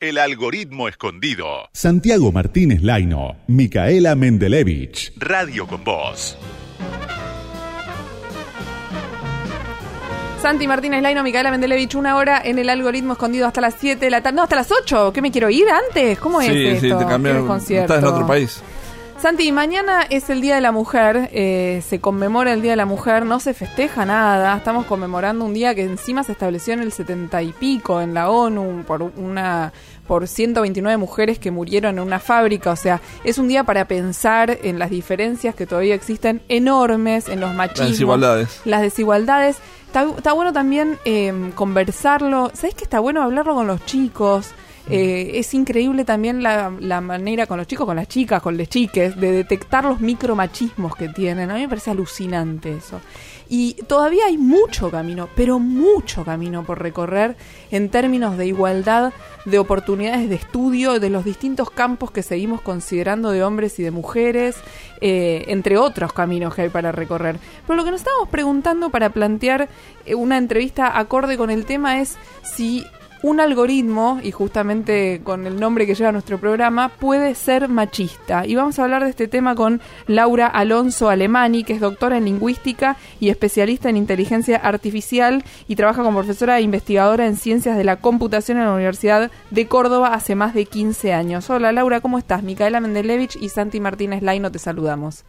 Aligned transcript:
El 0.00 0.16
algoritmo 0.18 0.86
escondido. 0.86 1.68
Santiago 1.72 2.30
Martínez 2.30 2.82
Laino, 2.82 3.34
Micaela 3.48 4.14
Mendelevich. 4.14 5.12
Radio 5.16 5.66
con 5.66 5.82
Voz. 5.82 6.38
Santi 10.40 10.68
Martínez 10.68 11.02
Laino, 11.02 11.24
Micaela 11.24 11.50
Mendelevich, 11.50 11.96
una 11.96 12.14
hora 12.14 12.40
en 12.44 12.60
el 12.60 12.70
algoritmo 12.70 13.14
escondido 13.14 13.48
hasta 13.48 13.60
las 13.60 13.74
7 13.76 14.04
de 14.04 14.10
la 14.12 14.22
tarde. 14.22 14.36
No, 14.36 14.44
hasta 14.44 14.54
las 14.54 14.70
8. 14.70 15.12
¿Qué 15.12 15.20
me 15.20 15.32
quiero 15.32 15.50
ir 15.50 15.64
antes? 15.68 16.16
¿Cómo 16.20 16.40
es 16.40 16.46
Sí, 16.46 16.64
esto? 16.86 17.00
Estás 17.00 17.98
en 17.98 18.04
otro 18.04 18.24
país. 18.24 18.62
Santi, 19.20 19.50
mañana 19.50 20.02
es 20.08 20.30
el 20.30 20.40
Día 20.40 20.54
de 20.54 20.60
la 20.60 20.70
Mujer, 20.70 21.28
eh, 21.32 21.82
se 21.84 21.98
conmemora 21.98 22.52
el 22.52 22.62
Día 22.62 22.70
de 22.70 22.76
la 22.76 22.86
Mujer, 22.86 23.26
no 23.26 23.40
se 23.40 23.52
festeja 23.52 24.06
nada, 24.06 24.56
estamos 24.56 24.86
conmemorando 24.86 25.44
un 25.44 25.52
día 25.52 25.74
que 25.74 25.82
encima 25.82 26.22
se 26.22 26.30
estableció 26.30 26.74
en 26.74 26.80
el 26.80 26.92
70 26.92 27.42
y 27.42 27.52
pico 27.52 28.00
en 28.00 28.14
la 28.14 28.30
ONU 28.30 28.84
por 28.86 29.02
una 29.02 29.72
por 30.06 30.28
129 30.28 30.96
mujeres 30.98 31.40
que 31.40 31.50
murieron 31.50 31.98
en 31.98 32.04
una 32.04 32.20
fábrica, 32.20 32.70
o 32.70 32.76
sea, 32.76 33.00
es 33.24 33.38
un 33.38 33.48
día 33.48 33.64
para 33.64 33.88
pensar 33.88 34.56
en 34.62 34.78
las 34.78 34.90
diferencias 34.90 35.56
que 35.56 35.66
todavía 35.66 35.96
existen 35.96 36.40
enormes, 36.48 37.28
en 37.28 37.40
los 37.40 37.52
machismos, 37.54 37.90
desigualdades. 37.90 38.60
las 38.64 38.82
desigualdades. 38.82 39.56
Está, 39.86 40.06
está 40.16 40.32
bueno 40.32 40.52
también 40.52 40.96
eh, 41.04 41.50
conversarlo, 41.56 42.52
¿sabes 42.54 42.76
que 42.76 42.84
está 42.84 43.00
bueno 43.00 43.22
hablarlo 43.22 43.56
con 43.56 43.66
los 43.66 43.84
chicos? 43.84 44.54
Eh, 44.90 45.32
es 45.34 45.52
increíble 45.54 46.04
también 46.04 46.42
la, 46.42 46.72
la 46.80 47.00
manera 47.00 47.46
con 47.46 47.58
los 47.58 47.66
chicos, 47.66 47.86
con 47.86 47.96
las 47.96 48.08
chicas, 48.08 48.42
con 48.42 48.56
las 48.56 48.68
chiques, 48.68 49.16
de 49.16 49.32
detectar 49.32 49.84
los 49.84 50.00
micromachismos 50.00 50.96
que 50.96 51.08
tienen. 51.08 51.50
A 51.50 51.54
mí 51.54 51.60
me 51.60 51.68
parece 51.68 51.90
alucinante 51.90 52.72
eso. 52.72 53.00
Y 53.50 53.74
todavía 53.86 54.26
hay 54.26 54.36
mucho 54.36 54.90
camino, 54.90 55.28
pero 55.34 55.58
mucho 55.58 56.22
camino 56.22 56.64
por 56.64 56.82
recorrer 56.82 57.36
en 57.70 57.88
términos 57.88 58.36
de 58.36 58.46
igualdad 58.46 59.12
de 59.46 59.58
oportunidades 59.58 60.28
de 60.28 60.34
estudio 60.34 61.00
de 61.00 61.08
los 61.08 61.24
distintos 61.24 61.70
campos 61.70 62.10
que 62.10 62.22
seguimos 62.22 62.60
considerando 62.60 63.30
de 63.30 63.42
hombres 63.42 63.78
y 63.78 63.82
de 63.82 63.90
mujeres, 63.90 64.56
eh, 65.00 65.44
entre 65.48 65.78
otros 65.78 66.12
caminos 66.12 66.54
que 66.54 66.62
hay 66.62 66.68
para 66.68 66.92
recorrer. 66.92 67.38
Pero 67.66 67.76
lo 67.78 67.84
que 67.84 67.90
nos 67.90 68.00
estábamos 68.00 68.28
preguntando 68.28 68.90
para 68.90 69.10
plantear 69.10 69.70
eh, 70.04 70.14
una 70.14 70.36
entrevista 70.36 70.98
acorde 70.98 71.38
con 71.38 71.50
el 71.50 71.64
tema 71.64 72.00
es 72.00 72.18
si 72.42 72.84
un 73.22 73.40
algoritmo, 73.40 74.20
y 74.22 74.30
justamente 74.30 75.20
con 75.24 75.46
el 75.46 75.58
nombre 75.58 75.86
que 75.86 75.94
lleva 75.94 76.12
nuestro 76.12 76.38
programa, 76.38 76.88
puede 76.88 77.34
ser 77.34 77.68
machista. 77.68 78.46
Y 78.46 78.54
vamos 78.54 78.78
a 78.78 78.84
hablar 78.84 79.04
de 79.04 79.10
este 79.10 79.28
tema 79.28 79.54
con 79.54 79.80
Laura 80.06 80.46
Alonso 80.46 81.08
Alemani, 81.08 81.64
que 81.64 81.72
es 81.72 81.80
doctora 81.80 82.16
en 82.16 82.26
lingüística 82.26 82.96
y 83.20 83.30
especialista 83.30 83.88
en 83.88 83.96
inteligencia 83.96 84.56
artificial 84.56 85.42
y 85.66 85.76
trabaja 85.76 86.02
como 86.02 86.18
profesora 86.18 86.58
e 86.58 86.62
investigadora 86.62 87.26
en 87.26 87.36
ciencias 87.36 87.76
de 87.76 87.84
la 87.84 87.96
computación 87.96 88.58
en 88.58 88.64
la 88.64 88.72
Universidad 88.72 89.30
de 89.50 89.66
Córdoba 89.66 90.14
hace 90.14 90.34
más 90.34 90.54
de 90.54 90.66
15 90.66 91.12
años. 91.12 91.50
Hola 91.50 91.72
Laura, 91.72 92.00
¿cómo 92.00 92.18
estás? 92.18 92.42
Micaela 92.42 92.80
Mendelevich 92.80 93.36
y 93.40 93.48
Santi 93.48 93.80
Martínez 93.80 94.22
Laino 94.22 94.50
te 94.50 94.58
saludamos. 94.58 95.24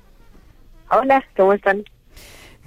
Hola, 0.92 1.24
¿cómo 1.36 1.54
están? 1.54 1.84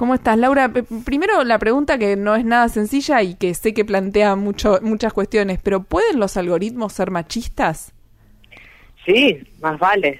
¿Cómo 0.02 0.16
estás, 0.16 0.36
Laura? 0.36 0.68
Primero 1.04 1.44
la 1.44 1.60
pregunta 1.60 1.96
que 1.96 2.16
no 2.16 2.34
es 2.34 2.44
nada 2.44 2.68
sencilla 2.68 3.22
y 3.22 3.36
que 3.36 3.54
sé 3.54 3.72
que 3.72 3.84
plantea 3.84 4.34
mucho, 4.34 4.80
muchas 4.82 5.12
cuestiones, 5.12 5.60
pero 5.62 5.84
¿pueden 5.84 6.18
los 6.18 6.36
algoritmos 6.36 6.92
ser 6.92 7.12
machistas? 7.12 7.94
Sí, 9.06 9.38
más 9.60 9.78
vale. 9.78 10.18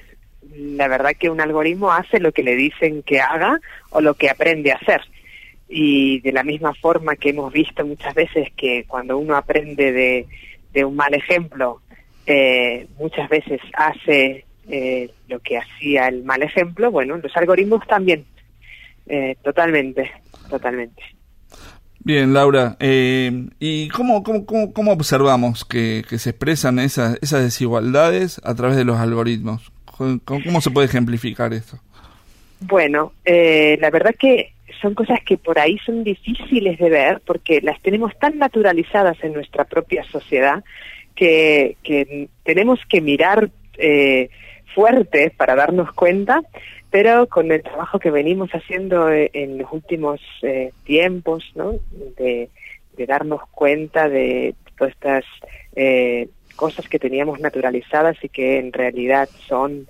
La 0.56 0.86
verdad 0.86 1.14
que 1.18 1.30
un 1.30 1.40
algoritmo 1.40 1.90
hace 1.90 2.20
lo 2.20 2.30
que 2.30 2.44
le 2.44 2.54
dicen 2.54 3.02
que 3.02 3.20
haga 3.20 3.60
o 3.90 4.00
lo 4.00 4.14
que 4.14 4.30
aprende 4.30 4.70
a 4.70 4.76
hacer. 4.76 5.00
Y 5.68 6.20
de 6.20 6.30
la 6.30 6.44
misma 6.44 6.74
forma 6.74 7.16
que 7.16 7.30
hemos 7.30 7.52
visto 7.52 7.84
muchas 7.84 8.14
veces 8.14 8.52
que 8.56 8.84
cuando 8.86 9.18
uno 9.18 9.34
aprende 9.34 9.90
de, 9.90 10.26
de 10.72 10.84
un 10.84 10.94
mal 10.94 11.12
ejemplo, 11.12 11.80
eh, 12.24 12.86
muchas 13.00 13.28
veces 13.28 13.60
hace 13.74 14.44
eh, 14.68 15.10
lo 15.26 15.40
que 15.40 15.58
hacía 15.58 16.06
el 16.06 16.22
mal 16.22 16.40
ejemplo, 16.44 16.92
bueno, 16.92 17.16
los 17.16 17.36
algoritmos 17.36 17.84
también. 17.88 18.26
Eh, 19.06 19.36
totalmente, 19.42 20.10
totalmente. 20.48 21.02
Bien, 22.00 22.32
Laura. 22.34 22.76
eh, 22.80 23.48
¿Y 23.60 23.88
cómo, 23.88 24.22
cómo, 24.22 24.44
cómo, 24.44 24.72
cómo 24.72 24.92
observamos 24.92 25.64
que, 25.64 26.04
que 26.08 26.18
se 26.18 26.30
expresan 26.30 26.78
esas, 26.78 27.18
esas 27.22 27.42
desigualdades 27.42 28.40
a 28.44 28.54
través 28.54 28.76
de 28.76 28.84
los 28.84 28.98
algoritmos? 28.98 29.70
¿Cómo, 29.84 30.20
cómo 30.24 30.60
se 30.60 30.70
puede 30.70 30.86
ejemplificar 30.86 31.52
esto? 31.52 31.78
Bueno, 32.60 33.12
eh, 33.24 33.76
la 33.80 33.90
verdad 33.90 34.14
que 34.18 34.54
son 34.80 34.94
cosas 34.94 35.20
que 35.24 35.36
por 35.36 35.58
ahí 35.58 35.78
son 35.84 36.02
difíciles 36.02 36.78
de 36.78 36.90
ver 36.90 37.22
porque 37.24 37.60
las 37.60 37.80
tenemos 37.82 38.16
tan 38.18 38.38
naturalizadas 38.38 39.16
en 39.22 39.32
nuestra 39.32 39.64
propia 39.64 40.02
sociedad 40.04 40.64
que, 41.14 41.76
que 41.82 42.28
tenemos 42.42 42.80
que 42.88 43.00
mirar 43.00 43.50
eh, 43.78 44.30
fuerte 44.74 45.32
para 45.36 45.54
darnos 45.54 45.92
cuenta, 45.92 46.40
pero 46.92 47.26
con 47.26 47.50
el 47.50 47.62
trabajo 47.62 47.98
que 47.98 48.10
venimos 48.10 48.50
haciendo 48.50 49.10
eh, 49.10 49.30
en 49.32 49.56
los 49.56 49.72
últimos 49.72 50.20
eh, 50.42 50.72
tiempos, 50.84 51.50
¿no? 51.56 51.80
De, 52.16 52.50
darnos 53.08 53.40
cuenta 53.50 54.08
de 54.08 54.54
todas 54.78 54.92
estas 54.92 55.24
eh, 55.74 56.28
cosas 56.54 56.88
que 56.88 57.00
teníamos 57.00 57.40
naturalizadas 57.40 58.16
y 58.22 58.28
que 58.28 58.58
en 58.58 58.72
realidad 58.72 59.28
son 59.48 59.88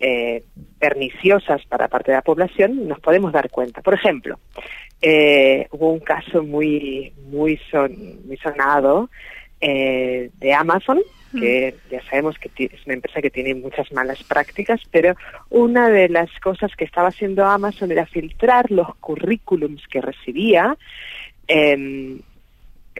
eh, 0.00 0.42
perniciosas 0.78 1.62
para 1.66 1.88
parte 1.88 2.12
de 2.12 2.16
la 2.16 2.22
población, 2.22 2.88
nos 2.88 3.00
podemos 3.00 3.32
dar 3.32 3.50
cuenta. 3.50 3.82
Por 3.82 3.92
ejemplo, 3.92 4.38
eh, 5.02 5.66
hubo 5.72 5.90
un 5.90 6.00
caso 6.00 6.42
muy 6.42 7.12
muy 7.28 7.60
son, 7.70 8.26
muy 8.26 8.38
sonado 8.38 9.10
de 9.60 10.54
Amazon, 10.56 11.00
que 11.38 11.74
ya 11.90 12.02
sabemos 12.08 12.36
que 12.38 12.50
es 12.64 12.86
una 12.86 12.94
empresa 12.94 13.20
que 13.20 13.30
tiene 13.30 13.54
muchas 13.54 13.90
malas 13.92 14.22
prácticas, 14.24 14.80
pero 14.90 15.14
una 15.50 15.88
de 15.88 16.08
las 16.08 16.30
cosas 16.40 16.74
que 16.76 16.84
estaba 16.84 17.08
haciendo 17.08 17.44
Amazon 17.44 17.90
era 17.90 18.06
filtrar 18.06 18.70
los 18.70 18.94
currículums 18.96 19.86
que 19.88 20.00
recibía 20.00 20.76
em, 21.48 22.20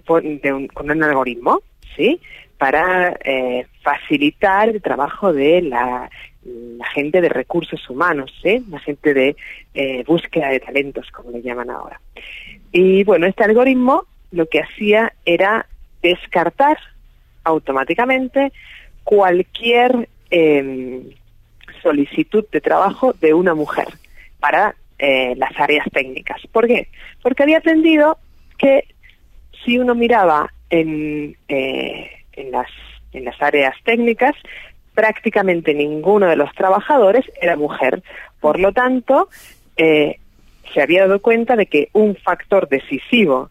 con 0.04 0.90
un 0.90 1.02
algoritmo, 1.02 1.62
¿sí? 1.96 2.20
Para 2.58 3.16
eh, 3.24 3.66
facilitar 3.82 4.68
el 4.68 4.82
trabajo 4.82 5.32
de 5.32 5.62
la, 5.62 6.10
la 6.44 6.86
gente 6.86 7.20
de 7.20 7.28
recursos 7.28 7.88
humanos, 7.88 8.32
¿sí? 8.42 8.64
La 8.68 8.80
gente 8.80 9.14
de 9.14 9.36
eh, 9.74 10.04
búsqueda 10.04 10.48
de 10.48 10.60
talentos, 10.60 11.10
como 11.10 11.30
le 11.30 11.42
llaman 11.42 11.70
ahora. 11.70 12.00
Y 12.72 13.04
bueno, 13.04 13.26
este 13.26 13.44
algoritmo 13.44 14.04
lo 14.30 14.46
que 14.46 14.60
hacía 14.60 15.12
era 15.24 15.66
descartar 16.02 16.76
automáticamente 17.44 18.52
cualquier 19.04 20.08
em, 20.30 21.10
solicitud 21.82 22.44
de 22.50 22.60
trabajo 22.60 23.14
de 23.20 23.34
una 23.34 23.54
mujer 23.54 23.88
para 24.40 24.74
eh, 24.98 25.34
las 25.36 25.52
áreas 25.58 25.86
técnicas. 25.92 26.40
¿Por 26.50 26.66
qué? 26.66 26.88
Porque 27.22 27.42
había 27.42 27.58
aprendido 27.58 28.18
que 28.58 28.88
si 29.64 29.78
uno 29.78 29.94
miraba 29.94 30.52
en, 30.70 31.36
eh, 31.48 32.10
en, 32.32 32.50
las, 32.50 32.68
en 33.12 33.24
las 33.24 33.40
áreas 33.40 33.74
técnicas, 33.84 34.34
prácticamente 34.94 35.74
ninguno 35.74 36.26
de 36.26 36.36
los 36.36 36.52
trabajadores 36.54 37.24
era 37.40 37.56
mujer. 37.56 38.02
Por 38.40 38.58
lo 38.58 38.72
tanto, 38.72 39.28
eh, 39.76 40.18
se 40.72 40.80
había 40.82 41.06
dado 41.06 41.20
cuenta 41.20 41.56
de 41.56 41.66
que 41.66 41.88
un 41.92 42.16
factor 42.16 42.68
decisivo 42.68 43.50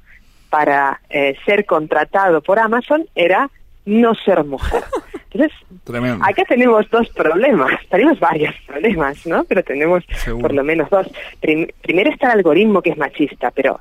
para 0.49 1.01
ser 1.45 1.65
contratado 1.65 2.41
por 2.41 2.59
Amazon 2.59 3.07
era 3.15 3.49
no 3.85 4.13
ser 4.15 4.43
mujer. 4.43 4.83
Entonces, 5.31 5.57
Tremendo. 5.83 6.23
acá 6.23 6.43
tenemos 6.45 6.87
dos 6.91 7.09
problemas, 7.09 7.71
tenemos 7.89 8.19
varios 8.19 8.53
problemas, 8.67 9.25
¿no? 9.25 9.43
Pero 9.45 9.63
tenemos 9.63 10.03
Seguro. 10.15 10.41
por 10.43 10.53
lo 10.53 10.63
menos 10.63 10.89
dos. 10.91 11.07
Prim- 11.41 11.67
primero 11.81 12.11
está 12.11 12.27
el 12.27 12.39
algoritmo 12.39 12.81
que 12.83 12.91
es 12.91 12.97
machista, 12.97 13.49
pero 13.51 13.79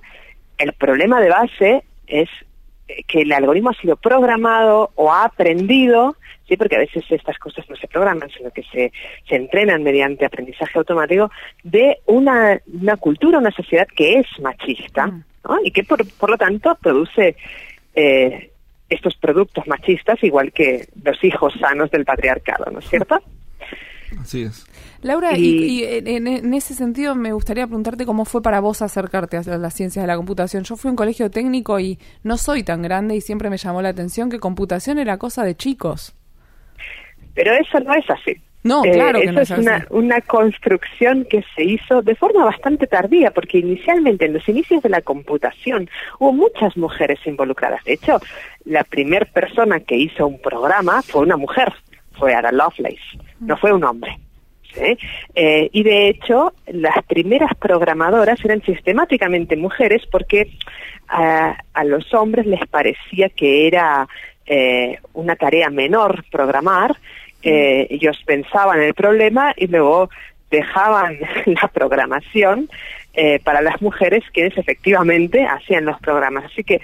el 0.58 0.72
problema 0.72 1.20
de 1.20 1.28
base 1.28 1.82
es 2.06 2.28
eh, 2.88 3.02
que 3.06 3.20
el 3.22 3.32
algoritmo 3.32 3.70
ha 3.70 3.74
sido 3.80 3.96
programado 3.96 4.92
o 4.94 5.12
ha 5.12 5.24
aprendido, 5.24 6.16
sí, 6.48 6.56
porque 6.56 6.76
a 6.76 6.80
veces 6.80 7.04
estas 7.10 7.36
cosas 7.38 7.68
no 7.68 7.76
se 7.76 7.86
programan, 7.86 8.30
sino 8.30 8.50
que 8.50 8.62
se, 8.72 8.90
se 9.28 9.36
entrenan 9.36 9.82
mediante 9.82 10.24
aprendizaje 10.24 10.78
automático, 10.78 11.30
de 11.62 11.98
una, 12.06 12.58
una 12.72 12.96
cultura, 12.96 13.38
una 13.38 13.50
sociedad 13.50 13.86
que 13.94 14.20
es 14.20 14.26
machista, 14.40 15.06
Mm. 15.08 15.24
¿no? 15.48 15.58
Y 15.64 15.70
que 15.70 15.84
por, 15.84 16.06
por 16.18 16.30
lo 16.30 16.38
tanto 16.38 16.78
produce 16.80 17.36
eh, 17.94 18.51
estos 18.92 19.16
productos 19.16 19.66
machistas, 19.66 20.22
igual 20.22 20.52
que 20.52 20.88
los 21.02 21.22
hijos 21.24 21.54
sanos 21.60 21.90
del 21.90 22.04
patriarcado, 22.04 22.70
¿no 22.70 22.78
es 22.80 22.88
cierto? 22.88 23.18
Así 24.20 24.42
es. 24.42 24.66
Laura, 25.00 25.36
y, 25.36 25.44
Y- 25.44 25.80
y 25.80 25.84
en, 25.84 26.26
en 26.28 26.54
ese 26.54 26.74
sentido 26.74 27.14
me 27.14 27.32
gustaría 27.32 27.66
preguntarte 27.66 28.04
cómo 28.04 28.24
fue 28.24 28.42
para 28.42 28.60
vos 28.60 28.82
acercarte 28.82 29.38
a 29.38 29.42
las 29.58 29.74
ciencias 29.74 30.02
de 30.02 30.06
la 30.06 30.16
computación. 30.16 30.64
Yo 30.64 30.76
fui 30.76 30.88
a 30.88 30.92
un 30.92 30.96
colegio 30.96 31.30
técnico 31.30 31.80
y 31.80 31.98
no 32.22 32.36
soy 32.36 32.62
tan 32.62 32.82
grande 32.82 33.16
y 33.16 33.20
siempre 33.22 33.48
me 33.50 33.56
llamó 33.56 33.80
la 33.82 33.88
atención 33.88 34.28
que 34.30 34.38
computación 34.38 34.98
era 34.98 35.16
cosa 35.18 35.44
de 35.44 35.56
chicos. 35.56 36.14
Pero 37.34 37.52
eso 37.54 37.80
no 37.80 37.94
es 37.94 38.04
así. 38.10 38.36
No, 38.64 38.84
Eh, 38.84 38.92
claro 38.92 39.20
que 39.20 39.24
eso 39.24 39.34
no 39.34 39.40
es 39.40 39.50
es 39.50 39.58
una, 39.58 39.86
una 39.90 40.20
construcción 40.20 41.26
que 41.28 41.44
se 41.56 41.64
hizo 41.64 42.02
de 42.02 42.14
forma 42.14 42.44
bastante 42.44 42.86
tardía, 42.86 43.32
porque 43.32 43.58
inicialmente 43.58 44.26
en 44.26 44.34
los 44.34 44.48
inicios 44.48 44.82
de 44.82 44.88
la 44.88 45.00
computación 45.00 45.90
hubo 46.20 46.32
muchas 46.32 46.76
mujeres 46.76 47.18
involucradas. 47.26 47.82
De 47.84 47.94
hecho, 47.94 48.20
la 48.64 48.84
primera 48.84 49.26
persona 49.26 49.80
que 49.80 49.96
hizo 49.96 50.26
un 50.26 50.40
programa 50.40 51.02
fue 51.02 51.22
una 51.22 51.36
mujer, 51.36 51.72
fue 52.12 52.34
Ada 52.34 52.52
Lovelace, 52.52 53.18
no 53.40 53.56
fue 53.56 53.72
un 53.72 53.82
hombre. 53.82 54.18
¿sí? 54.72 54.96
Eh, 55.34 55.68
y 55.72 55.82
de 55.82 56.08
hecho, 56.08 56.52
las 56.66 57.02
primeras 57.06 57.50
programadoras 57.56 58.42
eran 58.44 58.62
sistemáticamente 58.62 59.56
mujeres 59.56 60.02
porque 60.10 60.50
a, 61.08 61.56
a 61.74 61.84
los 61.84 62.14
hombres 62.14 62.46
les 62.46 62.64
parecía 62.68 63.28
que 63.28 63.66
era 63.66 64.06
eh, 64.46 64.98
una 65.12 65.36
tarea 65.36 65.70
menor 65.70 66.24
programar. 66.30 66.96
Eh, 67.42 67.88
ellos 67.90 68.22
pensaban 68.24 68.78
en 68.78 68.88
el 68.88 68.94
problema 68.94 69.52
y 69.56 69.66
luego 69.66 70.10
dejaban 70.50 71.18
la 71.46 71.68
programación 71.68 72.68
eh, 73.14 73.40
para 73.40 73.60
las 73.62 73.82
mujeres 73.82 74.22
quienes 74.32 74.56
efectivamente 74.56 75.44
hacían 75.44 75.84
los 75.84 75.98
programas. 76.00 76.44
Así 76.44 76.62
que 76.62 76.80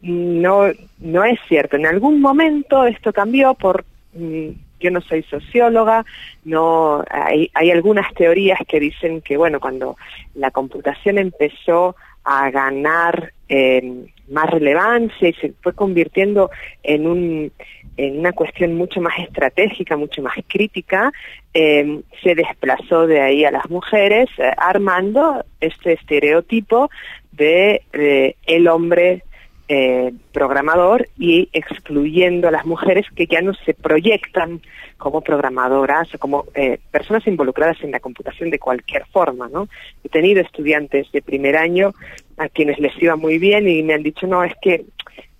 no, 0.00 0.64
no 0.98 1.24
es 1.24 1.38
cierto. 1.48 1.76
En 1.76 1.86
algún 1.86 2.20
momento 2.20 2.86
esto 2.86 3.12
cambió 3.12 3.54
por 3.54 3.84
mm, 4.14 4.48
yo 4.80 4.90
no 4.90 5.00
soy 5.00 5.22
socióloga, 5.22 6.04
no 6.44 7.02
hay, 7.10 7.50
hay 7.54 7.70
algunas 7.70 8.12
teorías 8.12 8.58
que 8.68 8.80
dicen 8.80 9.22
que 9.22 9.38
bueno 9.38 9.58
cuando 9.58 9.96
la 10.34 10.50
computación 10.50 11.16
empezó 11.16 11.96
a 12.24 12.50
ganar 12.50 13.32
eh, 13.48 14.06
más 14.28 14.50
relevancia 14.50 15.28
y 15.28 15.34
se 15.34 15.52
fue 15.62 15.74
convirtiendo 15.74 16.50
en 16.82 17.06
un 17.06 17.52
en 17.96 18.18
una 18.18 18.32
cuestión 18.32 18.74
mucho 18.74 19.00
más 19.00 19.16
estratégica, 19.20 19.96
mucho 19.96 20.20
más 20.20 20.34
crítica, 20.48 21.12
eh, 21.52 22.00
se 22.24 22.34
desplazó 22.34 23.06
de 23.06 23.20
ahí 23.20 23.44
a 23.44 23.52
las 23.52 23.70
mujeres, 23.70 24.28
eh, 24.38 24.50
armando 24.56 25.44
este 25.60 25.92
estereotipo 25.92 26.90
de 27.30 27.82
el 28.46 28.66
hombre 28.66 29.22
eh, 29.68 30.12
programador 30.32 31.08
y 31.18 31.48
excluyendo 31.52 32.48
a 32.48 32.50
las 32.50 32.66
mujeres 32.66 33.06
que 33.16 33.26
ya 33.26 33.40
no 33.40 33.54
se 33.54 33.74
proyectan 33.74 34.60
como 34.98 35.22
programadoras 35.22 36.14
o 36.14 36.18
como 36.18 36.44
eh, 36.54 36.78
personas 36.90 37.26
involucradas 37.26 37.82
en 37.82 37.90
la 37.90 38.00
computación 38.00 38.50
de 38.50 38.58
cualquier 38.58 39.06
forma, 39.06 39.48
¿no? 39.48 39.68
He 40.02 40.08
tenido 40.08 40.40
estudiantes 40.40 41.10
de 41.12 41.22
primer 41.22 41.56
año 41.56 41.92
a 42.36 42.48
quienes 42.48 42.78
les 42.78 42.92
iba 43.02 43.16
muy 43.16 43.38
bien 43.38 43.68
y 43.68 43.82
me 43.82 43.94
han 43.94 44.02
dicho, 44.02 44.26
no, 44.26 44.44
es 44.44 44.54
que 44.60 44.84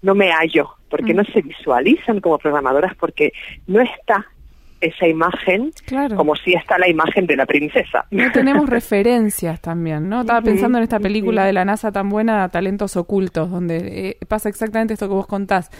no 0.02 0.14
me 0.14 0.30
hallo, 0.32 0.70
porque 0.88 1.12
Mm. 1.12 1.16
no 1.16 1.24
se 1.24 1.42
visualizan 1.42 2.20
como 2.20 2.38
programadoras, 2.38 2.94
porque 2.96 3.32
no 3.66 3.80
está 3.80 4.26
esa 4.86 5.06
imagen 5.08 5.72
Claro. 5.86 6.16
como 6.16 6.34
si 6.36 6.52
está 6.54 6.78
la 6.78 6.88
imagen 6.88 7.26
de 7.26 7.36
la 7.36 7.46
princesa. 7.46 8.04
No 8.10 8.30
tenemos 8.32 8.68
referencias 8.68 9.60
también, 9.60 10.08
¿no? 10.08 10.20
Estaba 10.22 10.42
pensando 10.42 10.78
en 10.78 10.84
esta 10.84 11.00
película 11.00 11.44
de 11.44 11.52
la 11.52 11.64
NASA 11.64 11.92
tan 11.92 12.08
buena, 12.08 12.48
Talentos 12.48 12.96
Ocultos, 12.96 13.50
donde 13.50 13.76
eh, 14.10 14.16
pasa 14.28 14.48
exactamente 14.48 14.94
esto 14.94 15.08
que 15.08 15.14
vos 15.14 15.26
contás. 15.26 15.70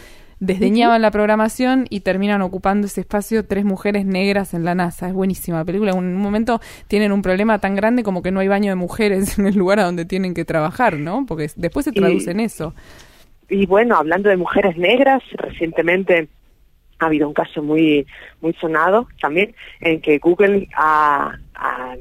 Desdeñaban 0.40 1.00
la 1.00 1.10
programación 1.12 1.86
y 1.90 2.00
terminan 2.00 2.42
ocupando 2.42 2.86
ese 2.88 3.00
espacio 3.02 3.46
tres 3.46 3.64
mujeres 3.64 4.04
negras 4.04 4.52
en 4.52 4.64
la 4.64 4.74
NASA. 4.74 5.06
Es 5.08 5.14
buenísima 5.14 5.58
la 5.58 5.64
película. 5.64 5.92
En 5.92 5.98
un 5.98 6.16
momento 6.16 6.60
tienen 6.88 7.12
un 7.12 7.22
problema 7.22 7.60
tan 7.60 7.76
grande 7.76 8.02
como 8.02 8.20
que 8.20 8.32
no 8.32 8.40
hay 8.40 8.48
baño 8.48 8.70
de 8.70 8.74
mujeres 8.74 9.38
en 9.38 9.46
el 9.46 9.54
lugar 9.56 9.78
a 9.80 9.84
donde 9.84 10.04
tienen 10.04 10.34
que 10.34 10.44
trabajar, 10.44 10.98
¿no? 10.98 11.24
Porque 11.26 11.48
después 11.56 11.84
se 11.84 11.90
Y- 11.90 11.94
traduce 11.94 12.32
en 12.32 12.40
eso. 12.40 12.74
Y 13.48 13.66
bueno, 13.66 13.96
hablando 13.96 14.28
de 14.28 14.36
mujeres 14.36 14.76
negras, 14.76 15.22
recientemente 15.34 16.28
ha 16.98 17.06
habido 17.06 17.28
un 17.28 17.34
caso 17.34 17.62
muy 17.62 18.06
muy 18.40 18.52
sonado 18.54 19.06
también 19.20 19.54
en 19.80 20.00
que 20.00 20.18
Google 20.18 20.68
ha, 20.76 21.36
ha- 21.54 21.96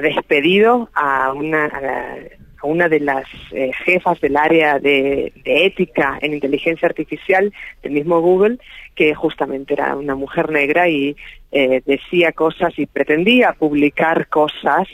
despedido 0.00 0.90
a 0.94 1.32
una 1.32 1.66
a, 1.66 1.80
la- 1.80 2.18
una 2.62 2.88
de 2.88 3.00
las 3.00 3.24
eh, 3.52 3.70
jefas 3.84 4.20
del 4.20 4.36
área 4.36 4.78
de, 4.78 5.32
ética 5.44 6.18
en 6.20 6.32
inteligencia 6.34 6.86
artificial 6.88 7.52
del 7.82 7.92
mismo 7.92 8.20
Google 8.20 8.58
que 8.94 9.14
justamente 9.14 9.74
era 9.74 9.94
una 9.94 10.14
mujer 10.16 10.50
negra 10.50 10.88
y 10.88 11.14
eh, 11.52 11.82
decía 11.86 12.32
cosas 12.32 12.76
y 12.78 12.86
pretendía 12.86 13.52
publicar 13.52 14.26
cosas 14.28 14.88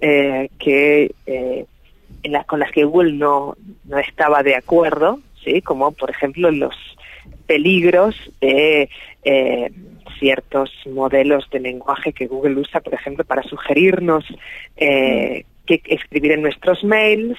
eh, 0.00 0.48
que 0.58 1.10
eh, 1.26 1.66
en 2.22 2.32
las 2.32 2.46
con 2.46 2.60
las 2.60 2.70
que 2.72 2.84
Google 2.84 3.12
no, 3.12 3.56
no 3.84 3.98
estaba 3.98 4.42
de 4.42 4.54
acuerdo, 4.56 5.20
sí, 5.44 5.60
como 5.60 5.92
por 5.92 6.10
ejemplo 6.10 6.50
los 6.50 6.74
peligros 7.48 8.14
de 8.40 8.88
eh, 9.24 9.72
ciertos 10.20 10.70
modelos 10.86 11.48
de 11.50 11.60
lenguaje 11.60 12.12
que 12.12 12.26
Google 12.26 12.60
usa, 12.60 12.80
por 12.80 12.94
ejemplo, 12.94 13.24
para 13.24 13.42
sugerirnos 13.42 14.24
eh, 14.76 15.44
qué 15.66 15.80
escribir 15.86 16.32
en 16.32 16.42
nuestros 16.42 16.84
mails 16.84 17.38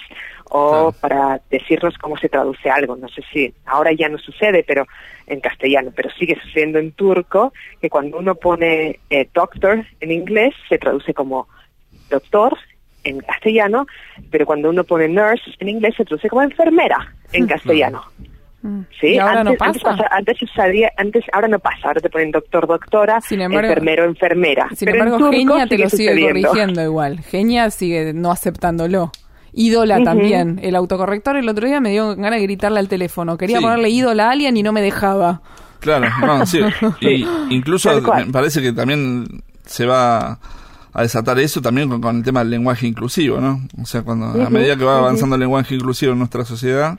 o 0.50 0.92
para 1.00 1.42
decirnos 1.52 1.98
cómo 1.98 2.18
se 2.18 2.28
traduce 2.28 2.70
algo. 2.70 2.96
No 2.96 3.08
sé 3.08 3.22
si 3.32 3.54
ahora 3.66 3.92
ya 3.94 4.10
no 4.10 4.18
sucede, 4.18 4.64
pero 4.68 4.86
en 5.28 5.40
castellano, 5.42 5.92
pero 5.96 6.10
sigue 6.12 6.36
sucediendo 6.42 6.80
en 6.80 6.92
turco 6.94 7.54
que 7.80 7.90
cuando 7.90 8.18
uno 8.18 8.34
pone 8.36 9.00
eh, 9.12 9.30
doctor 9.32 9.86
en 10.00 10.12
inglés 10.12 10.56
se 10.68 10.80
traduce 10.80 11.14
como 11.14 11.48
doctor 12.10 12.58
en 13.04 13.20
castellano, 13.20 13.86
pero 14.32 14.46
cuando 14.48 14.70
uno 14.70 14.84
pone 14.84 15.08
nurse 15.08 15.52
en 15.60 15.70
inglés 15.70 15.96
se 15.96 16.06
traduce 16.06 16.30
como 16.30 16.42
enfermera 16.42 17.14
en 17.32 17.46
castellano. 17.46 18.04
Mm. 18.62 18.82
¿Sí? 19.00 19.08
¿Y 19.14 19.18
ahora 19.20 19.40
antes, 19.42 19.58
no 19.60 19.66
Antes, 19.66 19.84
pasa? 19.84 19.98
pasa- 19.98 20.10
antes 20.16 20.42
usaría- 20.44 20.92
antes, 20.98 21.24
ahora 21.32 21.48
no 21.48 21.60
pasa, 21.60 21.88
ahora 21.88 22.02
te 22.02 22.10
ponen 22.10 22.32
doctor, 22.32 22.68
doctora, 22.68 23.22
Sin 23.22 23.40
embargo- 23.42 23.70
enfermero, 23.70 24.04
enfermera. 24.06 24.68
Sin 24.76 24.86
Pero 24.88 25.04
embargo, 25.06 25.32
Genia 25.32 25.66
te 25.68 25.78
lo 25.78 25.90
sigue 25.90 26.10
sucediendo. 26.10 26.48
corrigiendo 26.50 26.84
igual. 26.84 27.20
Genia 27.22 27.70
sigue 27.72 28.14
no 28.14 28.32
aceptándolo. 28.32 29.12
Ídola 29.54 30.04
también. 30.04 30.60
El 30.62 30.76
autocorrector 30.76 31.36
el 31.38 31.48
otro 31.50 31.66
día 31.68 31.80
me 31.80 31.90
dio 31.92 32.16
ganas 32.16 32.40
de 32.40 32.44
gritarle 32.44 32.80
al 32.80 32.88
teléfono. 32.88 33.38
Quería 33.38 33.58
Sí. 33.58 33.64
ponerle 33.64 33.90
ídola 33.90 34.28
a 34.28 34.32
alguien 34.32 34.56
y 34.58 34.62
no 34.64 34.72
me 34.72 34.82
dejaba. 34.82 35.42
Claro, 35.80 36.08
no, 36.26 36.46
sí. 36.46 36.60
Y 37.02 37.26
incluso 37.50 37.90
me 38.02 38.26
parece 38.32 38.62
que 38.62 38.74
también 38.74 39.42
se 39.66 39.86
va 39.86 40.38
a 40.94 41.02
desatar 41.04 41.40
eso 41.40 41.62
también 41.62 41.90
con, 41.90 42.02
con 42.02 42.18
el 42.18 42.24
tema 42.24 42.40
del 42.42 42.50
lenguaje 42.52 42.88
inclusivo, 42.88 43.40
¿no? 43.40 43.62
O 43.82 43.86
sea, 43.86 44.02
cuando 44.04 44.28
a 44.44 44.50
medida 44.50 44.76
que 44.76 44.84
va 44.84 44.98
avanzando 45.00 45.36
el 45.36 45.42
lenguaje 45.42 45.76
inclusivo 45.76 46.14
en 46.14 46.20
nuestra 46.20 46.44
sociedad, 46.46 46.98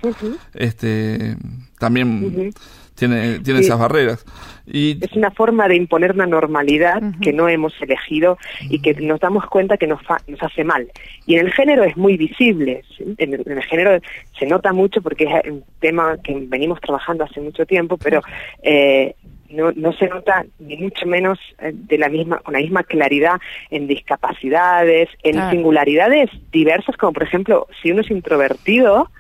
este 0.55 1.37
también 1.79 2.53
tiene 2.95 3.39
tiene 3.41 3.61
Sí. 3.61 3.67
esas 3.67 3.79
barreras. 3.79 4.25
Y 4.73 5.03
Es 5.05 5.13
una 5.17 5.31
forma 5.33 5.67
de 5.67 5.75
imponer 5.75 6.13
una 6.13 6.27
normalidad 6.27 7.03
que 7.21 7.33
no 7.33 7.49
hemos 7.49 7.73
elegido 7.81 8.39
y 8.69 8.81
que 8.81 8.95
nos 8.95 9.19
damos 9.19 9.45
cuenta 9.47 9.77
que 9.77 9.87
nos, 9.89 10.01
fa- 10.03 10.21
nos 10.29 10.41
hace 10.43 10.63
mal. 10.63 10.87
Y 11.27 11.35
en 11.37 11.47
el 11.47 11.53
género 11.53 11.83
es 11.83 11.97
muy 11.97 12.17
visible. 12.17 12.83
¿sí? 12.97 13.05
En, 13.19 13.35
el, 13.35 13.43
en 13.47 13.57
el 13.59 13.65
género 13.65 13.99
se 14.39 14.47
nota 14.47 14.73
mucho 14.73 15.03
porque 15.03 15.25
es 15.25 15.51
un 15.51 15.65
tema 15.81 16.19
que 16.23 16.35
venimos 16.47 16.79
trabajando 16.81 17.25
hace 17.25 17.41
mucho 17.41 17.67
tiempo, 17.67 17.97
pero 17.97 18.21
eh, 18.63 19.17
no, 19.51 19.73
no 19.73 19.93
se 19.93 20.09
nota 20.09 20.45
ni 20.59 20.77
mucho 20.77 21.07
menos 21.07 21.39
eh, 21.59 21.73
de 21.75 21.99
la 21.99 22.09
misma 22.09 22.39
con 22.39 22.55
la 22.55 22.61
misma 22.61 22.83
claridad 22.85 23.41
en 23.71 23.87
discapacidades, 23.87 25.09
en 25.23 25.51
singularidades 25.51 26.31
diversas, 26.51 26.97
como 26.97 27.13
por 27.13 27.23
ejemplo 27.25 27.67
si 27.83 27.91
uno 27.91 28.01
es 28.03 28.11
introvertido, 28.11 29.11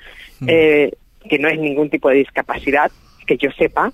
eh, 0.46 0.92
que 1.28 1.38
no 1.38 1.48
es 1.48 1.58
ningún 1.58 1.90
tipo 1.90 2.08
de 2.08 2.16
discapacidad 2.16 2.90
que 3.26 3.36
yo 3.36 3.50
sepa, 3.52 3.92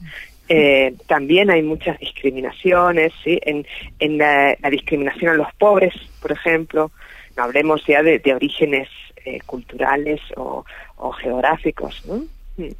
eh, 0.48 0.94
también 1.06 1.50
hay 1.50 1.62
muchas 1.62 1.98
discriminaciones, 1.98 3.12
¿sí? 3.24 3.38
En, 3.42 3.66
en 3.98 4.18
la, 4.18 4.56
la 4.60 4.70
discriminación 4.70 5.32
a 5.32 5.34
los 5.34 5.52
pobres, 5.54 5.92
por 6.22 6.32
ejemplo, 6.32 6.92
no 7.36 7.42
hablemos 7.42 7.84
ya 7.86 8.02
de, 8.02 8.20
de 8.20 8.34
orígenes 8.34 8.88
eh, 9.24 9.40
culturales 9.44 10.20
o, 10.36 10.64
o 10.96 11.12
geográficos, 11.12 12.04
¿no? 12.06 12.24
Mm. 12.56 12.70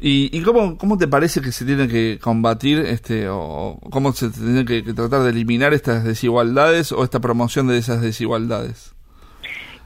¿Y, 0.00 0.30
y 0.36 0.42
cómo, 0.42 0.78
cómo 0.78 0.96
te 0.96 1.06
parece 1.08 1.42
que 1.42 1.52
se 1.52 1.66
tiene 1.66 1.86
que 1.86 2.18
combatir 2.20 2.78
este 2.78 3.28
o 3.28 3.78
cómo 3.90 4.12
se 4.12 4.30
tiene 4.30 4.64
que, 4.64 4.82
tratar 4.94 5.22
de 5.22 5.30
eliminar 5.30 5.74
estas 5.74 6.04
desigualdades 6.04 6.90
o 6.92 7.04
esta 7.04 7.20
promoción 7.20 7.68
de 7.68 7.76
esas 7.76 8.00
desigualdades? 8.00 8.94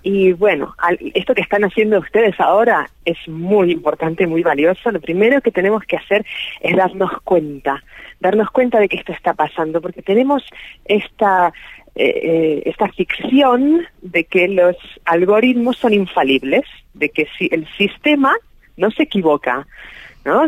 Y 0.05 0.33
bueno, 0.33 0.75
al- 0.79 0.99
esto 1.15 1.35
que 1.35 1.41
están 1.41 1.65
haciendo 1.65 1.99
ustedes 1.99 2.39
ahora 2.39 2.89
es 3.05 3.17
muy 3.27 3.73
importante, 3.73 4.27
muy 4.27 4.43
valioso. 4.43 4.93
Lo 4.93 5.01
primero 5.01 5.41
que 5.41 5.51
tenemos 5.51 5.83
que 5.85 5.97
hacer 5.97 6.25
es 6.61 6.77
darnos 6.77 7.11
cuenta, 7.25 7.83
darnos 8.21 8.51
cuenta 8.51 8.79
de 8.79 8.89
que 8.89 8.99
esto 8.99 9.13
está 9.13 9.35
pasando, 9.35 9.81
porque 9.81 10.03
tenemos 10.03 10.45
esta 10.85 11.53
eh, 11.97 12.21
eh, 12.23 12.63
esta 12.67 12.89
ficción 12.89 13.83
de 14.03 14.25
que 14.25 14.49
los 14.49 14.77
algoritmos 15.05 15.77
son 15.79 15.95
infalibles, 15.95 16.65
de 16.93 17.09
que 17.09 17.27
si 17.39 17.49
el 17.51 17.67
sistema 17.79 18.35
no 18.77 18.91
se 18.91 19.05
equivoca, 19.05 19.67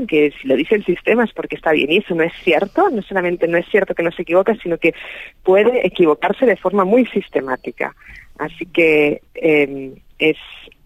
Que 0.09 0.33
si 0.41 0.49
lo 0.49 0.57
dice 0.57 0.75
el 0.75 0.85
sistema 0.85 1.25
es 1.25 1.33
porque 1.33 1.57
está 1.57 1.73
bien 1.73 1.93
y 1.93 1.99
eso 1.99 2.15
no 2.15 2.23
es 2.23 2.33
cierto, 2.43 2.89
no 2.91 3.03
solamente 3.03 3.47
no 3.47 3.59
es 3.59 3.67
cierto 3.67 3.95
que 3.95 4.03
no 4.03 4.11
se 4.11 4.23
equivoca, 4.23 4.55
sino 4.63 4.79
que 4.79 4.95
puede 5.43 5.87
equivocarse 5.87 6.47
de 6.47 6.57
forma 6.57 6.85
muy 6.85 7.07
sistemática. 7.07 7.95
Así 8.39 8.67
que 8.67 9.21
eh, 9.35 9.93
es 10.19 10.37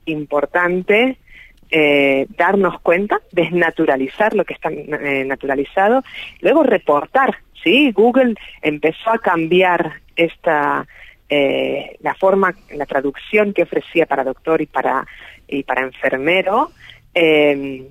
importante 0.07 1.19
eh, 1.71 2.27
darnos 2.37 2.81
cuenta, 2.81 3.21
desnaturalizar 3.31 4.35
lo 4.35 4.45
que 4.45 4.55
está 4.55 4.71
eh, 4.71 5.25
naturalizado, 5.25 6.03
luego 6.41 6.65
reportar 6.65 7.37
¿sí? 7.63 7.93
Google 7.93 8.35
empezó 8.63 9.11
a 9.11 9.19
cambiar 9.19 10.01
esta 10.17 10.87
eh, 11.29 11.97
la 12.01 12.15
forma, 12.15 12.55
la 12.75 12.87
traducción 12.87 13.53
que 13.53 13.63
ofrecía 13.63 14.07
para 14.07 14.25
doctor 14.25 14.61
y 14.61 14.67
para 14.67 15.07
y 15.47 15.63
para 15.63 15.83
enfermero 15.83 16.71
eh, 17.15 17.89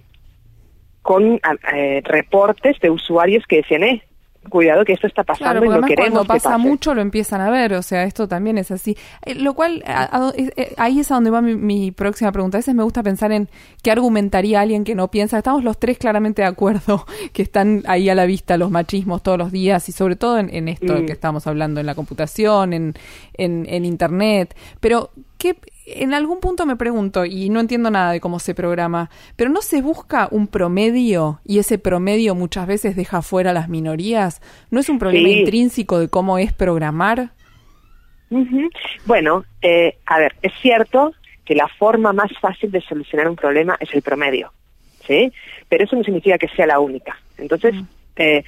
con 1.09 1.39
eh, 1.73 2.01
reportes 2.05 2.79
de 2.81 2.91
usuarios 2.91 3.43
que 3.47 3.55
decían, 3.57 3.81
eh, 3.83 4.03
cuidado 4.47 4.85
que 4.85 4.93
esto 4.93 5.07
está 5.07 5.23
pasando 5.23 5.53
Claro, 5.53 5.65
y 5.65 5.69
además 5.69 5.87
queremos 5.89 6.09
cuando 6.11 6.21
que 6.21 6.27
pasa 6.27 6.51
pase. 6.51 6.61
mucho 6.69 6.93
lo 6.93 7.01
empiezan 7.01 7.41
a 7.41 7.49
ver, 7.49 7.73
o 7.73 7.81
sea, 7.81 8.03
esto 8.03 8.27
también 8.27 8.59
es 8.59 8.69
así. 8.69 8.95
Eh, 9.25 9.33
lo 9.33 9.55
cual, 9.55 9.81
a- 9.87 10.03
a- 10.27 10.33
eh, 10.37 10.75
ahí 10.77 10.99
es 10.99 11.09
a 11.09 11.15
donde 11.15 11.31
va 11.31 11.41
mi, 11.41 11.55
mi 11.55 11.89
próxima 11.91 12.31
pregunta. 12.31 12.57
A 12.57 12.59
veces 12.59 12.75
me 12.75 12.83
gusta 12.83 13.01
pensar 13.01 13.31
en 13.31 13.49
qué 13.81 13.89
argumentaría 13.89 14.61
alguien 14.61 14.83
que 14.83 14.93
no 14.93 15.09
piensa. 15.09 15.39
Estamos 15.39 15.63
los 15.63 15.79
tres 15.79 15.97
claramente 15.97 16.43
de 16.43 16.47
acuerdo 16.47 17.07
que 17.33 17.41
están 17.41 17.81
ahí 17.87 18.07
a 18.07 18.13
la 18.13 18.27
vista 18.27 18.55
los 18.57 18.69
machismos 18.69 19.23
todos 19.23 19.39
los 19.39 19.51
días 19.51 19.89
y 19.89 19.93
sobre 19.93 20.15
todo 20.15 20.37
en, 20.37 20.53
en 20.53 20.67
esto 20.69 20.93
Mm. 20.93 21.05
que 21.07 21.11
estamos 21.11 21.47
hablando, 21.47 21.79
en 21.79 21.87
la 21.87 21.95
computación, 21.95 22.73
en, 22.73 22.93
en, 23.33 23.65
en 23.67 23.83
Internet. 23.83 24.55
Pero, 24.79 25.09
¿qué, 25.39 25.55
en 25.95 26.13
algún 26.13 26.39
punto 26.39 26.65
me 26.65 26.75
pregunto, 26.75 27.25
y 27.25 27.49
no 27.49 27.59
entiendo 27.59 27.89
nada 27.91 28.11
de 28.11 28.19
cómo 28.19 28.39
se 28.39 28.53
programa, 28.55 29.09
pero 29.35 29.49
¿no 29.49 29.61
se 29.61 29.81
busca 29.81 30.27
un 30.31 30.47
promedio 30.47 31.39
y 31.45 31.59
ese 31.59 31.77
promedio 31.77 32.35
muchas 32.35 32.67
veces 32.67 32.95
deja 32.95 33.21
fuera 33.21 33.51
a 33.51 33.53
las 33.53 33.69
minorías? 33.69 34.41
¿No 34.71 34.79
es 34.79 34.89
un 34.89 34.99
problema 34.99 35.27
Sí. 35.29 35.39
intrínseco 35.39 35.99
de 35.99 36.09
cómo 36.09 36.37
es 36.37 36.53
programar? 36.53 37.29
Ujú. 38.29 38.69
Bueno, 39.05 39.43
eh, 39.61 39.97
a 40.05 40.19
ver, 40.19 40.35
es 40.41 40.53
cierto 40.61 41.13
que 41.45 41.55
la 41.55 41.67
forma 41.67 42.13
más 42.13 42.31
fácil 42.39 42.71
de 42.71 42.81
solucionar 42.81 43.27
un 43.27 43.35
problema 43.35 43.75
es 43.79 43.93
el 43.93 44.01
promedio, 44.03 44.53
¿sí? 45.07 45.31
Pero 45.67 45.83
eso 45.83 45.95
no 45.95 46.03
significa 46.03 46.37
que 46.37 46.47
sea 46.49 46.67
la 46.67 46.79
única. 46.79 47.17
Entonces, 47.37 47.73
eh, 48.17 48.43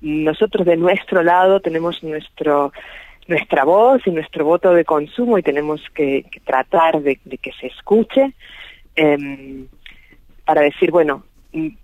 nosotros 0.00 0.64
de 0.66 0.76
nuestro 0.76 1.22
lado 1.22 1.60
tenemos 1.60 2.02
nuestro 2.02 2.72
nuestra 3.28 3.64
voz 3.64 4.06
y 4.06 4.10
nuestro 4.10 4.44
voto 4.44 4.72
de 4.72 4.84
consumo 4.84 5.38
y 5.38 5.42
tenemos 5.42 5.80
que, 5.94 6.24
que 6.30 6.40
tratar 6.40 7.00
de, 7.02 7.18
de 7.24 7.38
que 7.38 7.52
se 7.52 7.66
escuche 7.68 8.32
em, 8.94 9.66
para 10.44 10.62
decir, 10.62 10.90
bueno, 10.90 11.24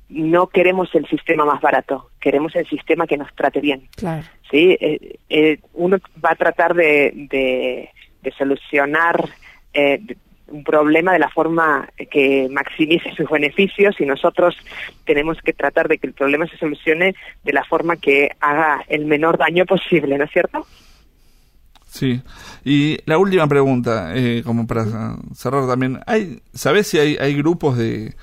no 0.08 0.46
queremos 0.48 0.94
el 0.94 1.06
sistema 1.08 1.44
más 1.44 1.60
barato, 1.60 2.10
queremos 2.20 2.54
el 2.56 2.66
sistema 2.68 3.06
que 3.06 3.16
nos 3.16 3.34
trate 3.34 3.60
bien. 3.60 3.88
Claro. 3.96 4.22
¿sí? 4.50 4.76
Eh, 4.80 5.18
eh, 5.28 5.58
uno 5.74 5.98
va 6.24 6.30
a 6.32 6.36
tratar 6.36 6.74
de, 6.74 7.12
de, 7.30 7.88
de 8.22 8.32
solucionar 8.32 9.28
eh, 9.72 10.00
un 10.48 10.64
problema 10.64 11.14
de 11.14 11.18
la 11.18 11.30
forma 11.30 11.88
que 12.10 12.46
maximice 12.50 13.10
sus 13.16 13.28
beneficios 13.30 13.98
y 13.98 14.04
nosotros 14.04 14.54
tenemos 15.06 15.38
que 15.40 15.54
tratar 15.54 15.88
de 15.88 15.96
que 15.96 16.06
el 16.06 16.12
problema 16.12 16.46
se 16.46 16.58
solucione 16.58 17.14
de 17.42 17.52
la 17.52 17.64
forma 17.64 17.96
que 17.96 18.30
haga 18.38 18.84
el 18.88 19.06
menor 19.06 19.38
daño 19.38 19.64
posible, 19.64 20.18
¿no 20.18 20.24
es 20.24 20.30
cierto? 20.30 20.66
Sí. 21.92 22.22
Y 22.64 22.96
la 23.04 23.18
última 23.18 23.46
pregunta, 23.46 24.16
eh, 24.16 24.42
como 24.46 24.66
para 24.66 25.18
cerrar 25.34 25.66
también, 25.68 26.00
¿hay, 26.06 26.40
¿sabés 26.54 26.86
si 26.86 26.98
hay, 26.98 27.18
hay 27.20 27.34
grupos 27.34 27.76
de, 27.76 28.16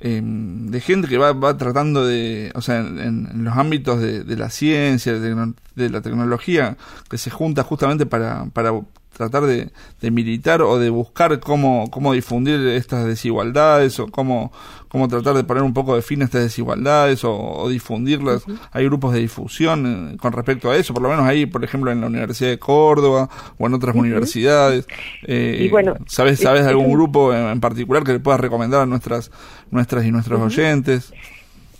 em, 0.00 0.66
de 0.66 0.80
gente 0.80 1.06
que 1.06 1.16
va, 1.16 1.32
va 1.32 1.56
tratando 1.56 2.04
de, 2.04 2.50
o 2.56 2.60
sea, 2.60 2.80
en, 2.80 2.98
en 2.98 3.44
los 3.44 3.56
ámbitos 3.56 4.00
de, 4.00 4.24
de 4.24 4.36
la 4.36 4.50
ciencia, 4.50 5.12
de, 5.12 5.52
de 5.76 5.90
la 5.90 6.00
tecnología, 6.00 6.76
que 7.08 7.16
se 7.16 7.30
junta 7.30 7.62
justamente 7.62 8.04
para, 8.04 8.46
para 8.46 8.72
tratar 9.16 9.44
de, 9.44 9.70
de 10.00 10.10
militar 10.10 10.60
o 10.62 10.78
de 10.78 10.90
buscar 10.90 11.40
cómo, 11.40 11.90
cómo 11.90 12.12
difundir 12.12 12.60
estas 12.68 13.06
desigualdades 13.06 13.98
o 14.00 14.08
cómo, 14.08 14.52
cómo 14.88 15.08
tratar 15.08 15.34
de 15.34 15.44
poner 15.44 15.62
un 15.62 15.72
poco 15.72 15.94
de 15.96 16.02
fin 16.02 16.22
a 16.22 16.24
estas 16.26 16.42
desigualdades 16.42 17.24
o, 17.24 17.32
o 17.34 17.68
difundirlas. 17.68 18.44
Hay 18.72 18.84
grupos 18.84 19.14
de 19.14 19.20
difusión 19.20 20.12
eh, 20.14 20.16
con 20.16 20.32
respecto 20.32 20.70
a 20.70 20.76
eso, 20.76 20.92
por 20.92 21.02
lo 21.02 21.08
menos 21.08 21.24
ahí, 21.26 21.46
por 21.46 21.62
ejemplo, 21.64 21.90
en 21.90 22.00
la 22.00 22.08
Universidad 22.08 22.50
de 22.50 22.58
Córdoba 22.58 23.28
o 23.58 23.66
en 23.66 23.74
otras 23.74 23.94
universidades. 23.96 24.86
Eh, 25.26 25.62
Y 25.62 25.68
bueno, 25.68 25.94
¿Sabes, 26.06 26.34
es- 26.34 26.40
sabes 26.40 26.64
de 26.64 26.70
algún 26.70 26.92
grupo 26.92 27.32
en, 27.32 27.46
en 27.48 27.60
particular 27.60 28.02
que 28.04 28.12
le 28.12 28.20
puedas 28.20 28.40
recomendar 28.40 28.82
a 28.82 28.86
nuestras, 28.86 29.30
nuestras 29.70 30.04
y 30.04 30.10
nuestros 30.10 30.40
oyentes? 30.40 31.12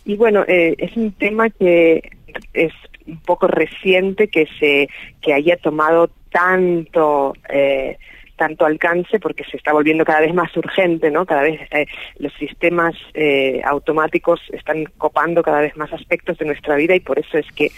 Y 0.04 0.16
bueno, 0.16 0.44
eh, 0.46 0.74
es 0.78 0.96
un 0.96 1.12
tema 1.12 1.50
que 1.50 2.10
es 2.52 2.72
un 3.06 3.18
poco 3.20 3.46
reciente 3.48 4.28
que 4.28 4.46
se 4.58 4.88
que 5.20 5.32
haya 5.34 5.56
tomado 5.58 6.10
tanto 6.34 7.36
eh, 7.46 7.96
tanto 8.36 8.64
alcance 8.64 9.18
porque 9.20 9.44
se 9.44 9.56
está 9.56 9.72
volviendo 9.72 10.04
cada 10.04 10.20
vez 10.20 10.34
más 10.34 10.54
urgente, 10.56 11.10
¿no? 11.10 11.24
Cada 11.24 11.42
vez 11.42 11.60
eh, 11.70 11.86
los 12.18 12.32
sistemas 12.34 12.94
eh, 13.14 13.62
automáticos 13.64 14.40
están 14.52 14.84
copando 14.98 15.42
cada 15.42 15.60
vez 15.60 15.76
más 15.76 15.92
aspectos 15.92 16.38
de 16.38 16.46
nuestra 16.46 16.76
vida 16.76 16.94
y 16.94 17.00
por 17.00 17.18
eso 17.18 17.38
es 17.38 17.46
que 17.52 17.70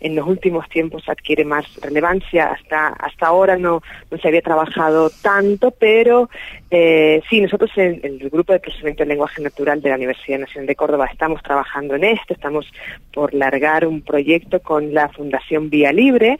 en 0.00 0.14
los 0.16 0.26
últimos 0.26 0.68
tiempos 0.68 1.08
adquiere 1.08 1.44
más 1.44 1.64
relevancia. 1.80 2.52
Hasta 2.52 2.88
hasta 2.88 3.26
ahora 3.26 3.56
no 3.56 3.82
no 4.10 4.18
se 4.18 4.28
había 4.28 4.42
trabajado 4.42 5.10
tanto, 5.22 5.70
pero 5.72 6.28
eh, 6.70 7.20
sí, 7.28 7.40
nosotros 7.40 7.70
en, 7.76 8.00
en 8.02 8.20
el 8.20 8.30
grupo 8.30 8.52
de 8.52 8.60
procesamiento 8.60 9.02
del 9.02 9.10
lenguaje 9.10 9.42
natural 9.42 9.80
de 9.80 9.90
la 9.90 9.96
Universidad 9.96 10.38
Nacional 10.38 10.66
de 10.66 10.76
Córdoba 10.76 11.08
estamos 11.10 11.42
trabajando 11.42 11.94
en 11.96 12.04
esto, 12.04 12.34
estamos 12.34 12.66
por 13.12 13.34
largar 13.34 13.86
un 13.86 14.02
proyecto 14.02 14.60
con 14.60 14.92
la 14.94 15.08
Fundación 15.08 15.70
Vía 15.70 15.92
Libre 15.92 16.38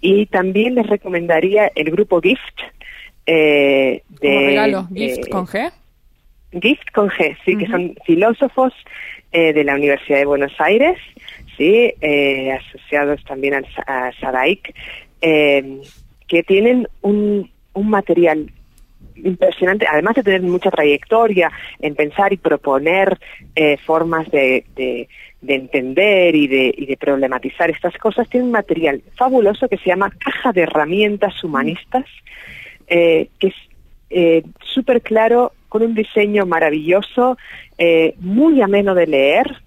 y 0.00 0.26
también 0.26 0.74
les 0.74 0.86
recomendaría 0.86 1.70
el 1.74 1.90
grupo 1.90 2.20
GIFT. 2.20 2.75
Eh, 3.26 4.02
de, 4.20 4.28
Como 4.28 4.40
regalo, 4.46 4.88
gift 4.94 5.26
eh, 5.26 5.30
con 5.30 5.46
G. 5.46 5.72
Gift 6.62 6.90
con 6.94 7.08
G, 7.10 7.36
sí, 7.44 7.56
que 7.56 7.66
son 7.66 7.94
filósofos 8.06 8.72
eh, 9.32 9.52
de 9.52 9.64
la 9.64 9.74
Universidad 9.74 10.18
de 10.18 10.24
Buenos 10.26 10.52
Aires, 10.60 10.96
sí, 11.56 11.92
eh, 12.00 12.52
asociados 12.52 13.22
también 13.24 13.54
al, 13.54 13.66
a 13.86 14.12
SADAIC, 14.20 14.74
eh, 15.20 15.80
que 16.28 16.42
tienen 16.44 16.86
un, 17.02 17.50
un 17.74 17.90
material 17.90 18.50
impresionante, 19.16 19.86
además 19.90 20.14
de 20.14 20.22
tener 20.22 20.42
mucha 20.42 20.70
trayectoria 20.70 21.50
en 21.80 21.94
pensar 21.94 22.32
y 22.32 22.36
proponer 22.36 23.18
eh, 23.54 23.76
formas 23.84 24.30
de, 24.30 24.64
de- 24.76 25.08
de 25.42 25.54
entender 25.54 26.34
y 26.34 26.48
de, 26.48 26.74
y 26.76 26.86
de 26.86 26.96
problematizar 26.96 27.70
estas 27.70 27.96
cosas, 27.98 28.28
tienen 28.28 28.46
un 28.46 28.52
material 28.52 29.02
fabuloso 29.16 29.68
que 29.68 29.76
se 29.76 29.86
llama 29.90 30.10
Caja 30.18 30.52
de 30.52 30.62
Herramientas 30.62 31.44
Humanistas, 31.44 32.04
eh, 32.86 33.28
que 33.38 33.48
es 33.48 33.54
eh, 34.10 34.42
súper 34.62 35.02
claro, 35.02 35.52
con 35.68 35.82
un 35.82 35.94
diseño 35.94 36.46
maravilloso, 36.46 37.36
eh, 37.78 38.14
muy 38.18 38.62
ameno 38.62 38.94
de 38.94 39.06
leer 39.06 39.62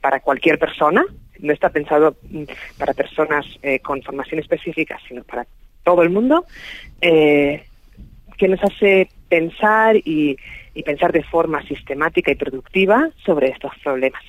para 0.00 0.20
cualquier 0.20 0.58
persona. 0.58 1.04
No 1.38 1.52
está 1.52 1.70
pensado 1.70 2.16
mm, 2.28 2.42
para 2.78 2.94
personas 2.94 3.46
con 3.82 4.02
formación 4.02 4.40
específica, 4.40 4.98
sino 5.06 5.22
para 5.22 5.46
todo 5.84 6.02
el 6.02 6.10
mundo, 6.10 6.44
que 7.00 8.48
nos 8.48 8.62
hace 8.62 9.08
pensar 9.28 9.96
y 9.96 10.36
pensar 10.84 11.12
de 11.12 11.22
forma 11.22 11.62
sistemática 11.62 12.32
y 12.32 12.34
productiva 12.34 13.08
sobre 13.24 13.48
estos 13.48 13.72
problemas. 13.82 14.22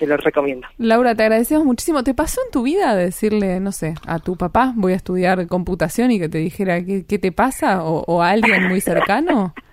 Se 0.00 0.06
los 0.06 0.18
recomiendo. 0.24 0.66
Laura, 0.78 1.14
te 1.14 1.22
agradecemos 1.24 1.64
muchísimo. 1.64 2.02
¿Te 2.02 2.14
pasó 2.14 2.40
en 2.46 2.50
tu 2.50 2.62
vida 2.64 2.96
decirle, 2.96 3.60
no 3.60 3.70
sé, 3.70 3.94
a 4.06 4.18
tu 4.18 4.34
papá 4.36 4.72
voy 4.74 4.94
a 4.94 4.96
estudiar 4.96 5.46
computación 5.46 6.10
y 6.10 6.18
que 6.18 6.28
te 6.28 6.38
dijera 6.38 6.82
qué, 6.84 7.04
qué 7.06 7.18
te 7.18 7.30
pasa? 7.32 7.84
¿O, 7.84 8.02
o 8.06 8.22
a 8.22 8.30
alguien 8.30 8.66
muy 8.68 8.80
cercano? 8.80 9.54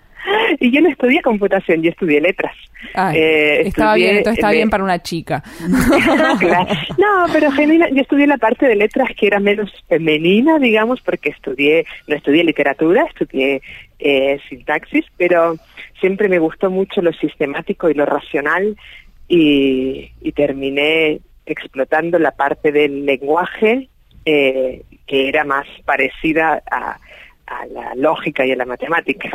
Y 0.60 0.70
yo 0.72 0.80
no 0.82 0.88
estudié 0.90 1.22
computación, 1.22 1.82
yo 1.82 1.90
estudié 1.90 2.20
letras. 2.20 2.52
Ay, 2.92 3.16
Eh, 3.18 3.60
estaba 3.68 3.92
estudié 3.92 4.06
bien, 4.06 4.16
entonces 4.18 4.38
está 4.38 4.48
de- 4.50 4.56
bien 4.56 4.68
para 4.70 4.84
una 4.84 5.00
chica. 5.02 5.42
Claro. 6.38 6.66
No, 6.98 7.32
pero 7.32 7.50
genuina, 7.52 7.88
yo 7.90 8.02
estudié 8.02 8.26
la 8.26 8.36
parte 8.36 8.66
de 8.66 8.76
letras 8.76 9.08
que 9.16 9.26
era 9.26 9.40
menos 9.40 9.70
femenina, 9.88 10.58
digamos, 10.58 11.00
porque 11.00 11.30
estudié, 11.30 11.86
no 12.08 12.16
estudié 12.16 12.44
literatura, 12.44 13.04
estudié 13.08 13.62
eh, 14.00 14.38
sintaxis, 14.50 15.04
pero 15.16 15.56
siempre 16.00 16.28
me 16.28 16.38
gustó 16.38 16.68
mucho 16.70 17.00
lo 17.00 17.12
sistemático 17.14 17.88
y 17.88 17.94
lo 17.94 18.04
racional 18.04 18.76
y, 19.28 20.12
terminé 20.32 21.20
explotando 21.46 22.18
la 22.18 22.32
parte 22.32 22.70
del 22.70 23.04
lenguaje 23.04 23.88
eh, 24.24 24.82
que 25.06 25.28
era 25.28 25.44
más 25.44 25.66
parecida 25.84 26.62
a 26.70 26.98
la 27.66 27.94
lógica 27.94 28.44
y 28.46 28.52
a 28.52 28.56
la 28.56 28.66
matemática. 28.66 29.30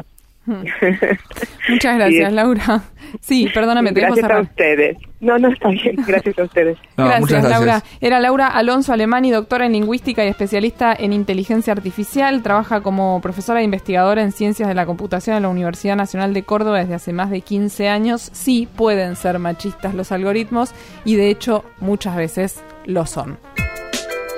Muchas 1.70 1.96
gracias, 1.96 2.34
Laura. 2.34 2.84
Sí, 3.22 3.50
perdóname, 3.54 3.92
te 3.92 4.02
dejo 4.02 4.16
Gracias 4.16 4.26
a 4.26 4.28
cerrar. 4.28 4.44
ustedes. 4.44 4.98
No, 5.20 5.38
no, 5.38 5.50
está 5.50 5.70
bien. 5.70 5.96
Gracias 6.08 6.38
a 6.38 6.44
ustedes. 6.44 6.78
No, 6.98 7.06
gracias, 7.06 7.22
muchas 7.22 7.44
gracias. 7.44 7.60
Laura. 7.60 7.84
Era 8.02 8.20
Laura 8.20 8.48
Alonso 8.48 8.92
Alemani, 8.92 9.32
doctora 9.32 9.66
en 9.66 9.74
lingüística 9.74 10.26
y 10.26 10.28
especialista 10.28 10.94
en 10.98 11.14
inteligencia 11.14 11.72
artificial. 11.72 12.44
Trabaja 12.44 12.82
como 12.82 13.22
profesora 13.22 13.62
e 13.62 13.64
investigadora 13.64 14.22
en 14.22 14.32
ciencias 14.32 14.68
de 14.68 14.76
la 14.76 14.86
computación 14.86 15.38
en 15.38 15.44
la 15.44 15.50
Universidad 15.50 15.96
Nacional 15.96 16.34
de 16.34 16.44
Córdoba 16.44 16.80
desde 16.80 16.96
hace 16.96 17.14
más 17.14 17.30
de 17.30 17.42
15 17.42 17.88
años. 17.88 18.30
Sí, 18.34 18.68
pueden 18.76 19.16
ser 19.16 19.40
machistas 19.40 19.94
los 19.94 20.12
algoritmos 20.12 20.74
y 21.06 21.16
de 21.16 21.30
hecho 21.30 21.64
muchas 21.80 22.18
veces 22.18 22.62
lo 22.86 23.06
son. 23.06 23.38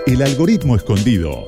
El 0.06 0.22
algoritmo 0.22 0.76
escondido. 0.76 1.48